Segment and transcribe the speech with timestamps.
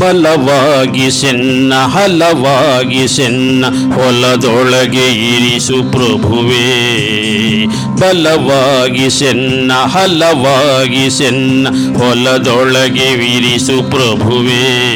[0.00, 7.64] ಬಲವಾಗಿ ಸೆನ್ನ, ಹಲವಾಗಿ ಸೆನ್ನ, ಹೊಲದೊಳಗೆ ಇರಿಸು ಪ್ರಭುವೇ.
[8.00, 14.88] ಬಲವಾಗಿ ಸೆನ್ನ, ಹಲವಾಗಿ ಸೆನ್ನ, ಹೊಲದೊಳಗೆ ವಿರಿಸು ಪ್ರಭುವೇ.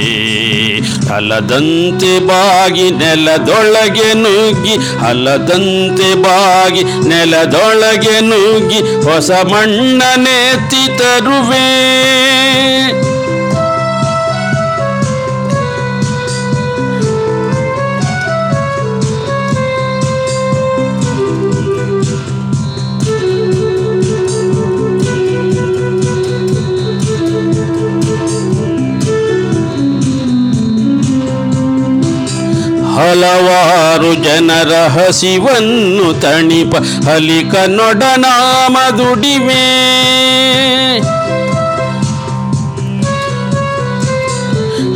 [1.15, 11.83] ಹಲದಂತೆ ಬಾಗಿ ನೆಲದೊಳಗೆ ನುಗ್ಗಿ, ಹಲದಂತೆ ಬಾಗಿ ನೆಲದೊಳಗೆ ನುಗ್ಗಿ, ಹೊಸ ಮಣ್ಣನೆತ್ತಿ ತರುವೆ.
[33.03, 36.75] ಹಲವಾರು ಜನರ ಹಸಿವನ್ನು ತಣಿಪ
[37.07, 39.63] ಹಲಿಕ ನೊಡನಾಮ ದುಡಿವೆ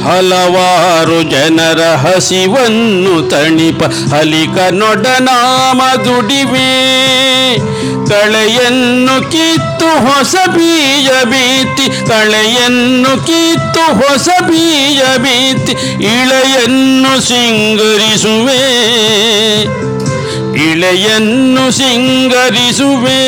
[0.07, 3.81] ಹಲವಾರು ಜನರ ಹಸಿವನ್ನು ತಣಿಪ
[4.13, 6.69] ಹಲಿಕ ನೊಡನಾಮ ದುಡಿವೆ
[8.09, 15.73] ಕಳೆಯನ್ನು ಕಿತ್ತು ಹೊಸ ಬೀಜ ಬೀತಿ ಕಳೆಯನ್ನು ಕಿತ್ತು ಹೊಸ ಬೀಜ ಬೀತಿ
[16.05, 18.63] ಇಳೆಯನ್ನು ಸಿಂಗರಿಸುವೆ.
[20.71, 23.23] ಇಳೆಯನ್ನು ಸಿಂಗರಿಸುವೆ.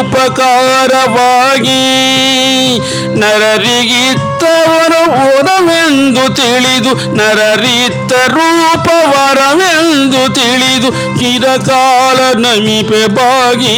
[3.19, 13.75] ನರರಿಗಿತ್ತವರ ವರವೆಂದು ತಿಳಿದು, ನರರಿತ್ತ ರೂಪವರವೆಂದು ತಿಳಿದು, ಕಿರಕಾಲ ನಮಿಪೆ ಬಾಗಿ.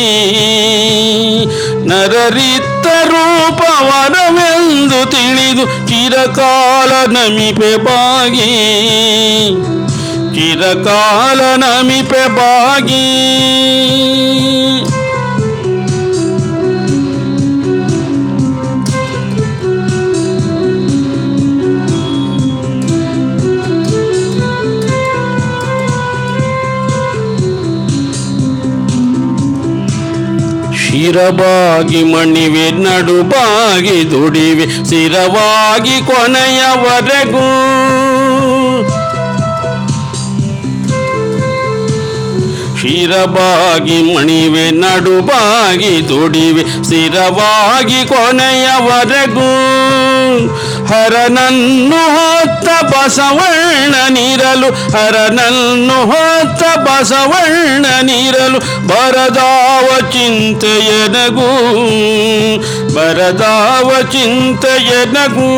[1.86, 8.50] ನರರಿತ್ತ ರೂಪವನವೆಂದು ತಿಳಿದು ಚಿರಕಾಲ ನಮಿಪೆ ಬಾಗಿ.
[10.36, 13.97] ಚಿರಕಾಲ ನಮಿಪೆ ಬಾಗಿ.
[30.88, 37.46] ಶಿರವಾಗಿ ಮಣಿವೆ ನಡುಬಾಗಿ ದುಡಿವೆ ಸ್ಥಿರವಾಗಿ ಕೊನೆಯವರೆಗೂ
[42.88, 49.50] ಶಿರಬಾಗಿ ಮಣಿವೆ, ನಡುಬಾಗಿ ದುಡಿವೆ, ಸ್ಥಿರವಾಗಿ ಕೊನೆಯವರೆಗೂ.
[50.88, 61.50] ಹರನನ್ನು ಹೊತ್ತ ಬಸವಣ್ಣನಿರಲು ಹರನನ್ನು ಹೊತ್ತ ಬಸವಣ್ಣನಿರಲು ಬರದಾವ ಚಿಂತೆಯನಗೂ
[62.96, 65.50] ಬರದಾವ ಚಿಂತೆಯನಗೂ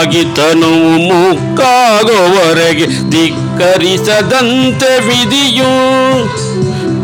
[0.00, 5.72] ತುಕ್ಕಾಗಿ ತನುವು ಮುಕ್ಕಾಗುವವರೆಗೆ ಧಿಕ್ಕರಿಸದಂತೆ ವಿಧಿಯು.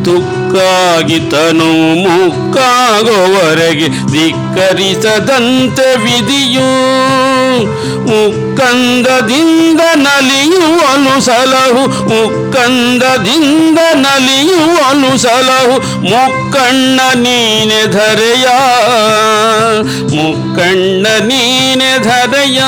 [0.04, 0.35] ತುಕ್ಕಾಗಿ
[1.30, 6.86] ತನುವು ಮುಕ್ಕಾಗುವವರೆಗೆ ಧಿಕ್ಕರಿಸದಂತೆ ವಿಧಿಯು.
[8.06, 18.46] ಮುಕ್ಕಂದದಿಂದ ನಲಿಯುವನು ಸಲಹು, ಮುಕ್ಕಂದದಿಂದ ನಲಿಯುವನು ಸಲಹು, ಮುಕ್ಕಣ್ಣ ನೀನೆ ಧರೆಯ.
[20.16, 22.60] ಮುಕ್ಕಣ್ಣ ನೀನೆ ಧರೆಯ.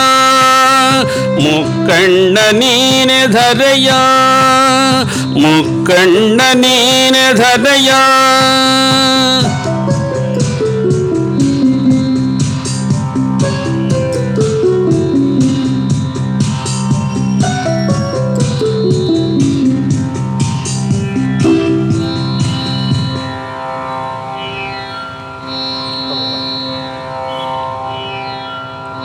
[1.40, 3.90] ಮುಕ್ಕಣ್ಣ ನೀನೆ ಧರೆಯ
[5.42, 7.90] ಮುಕ್ಕಣ್ಣ ನೀನೆ ಧರೆಯ.